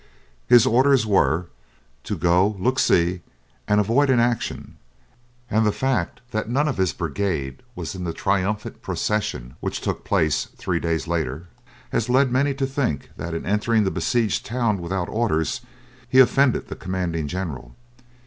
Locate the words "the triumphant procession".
8.03-9.53